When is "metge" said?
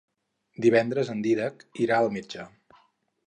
2.17-2.47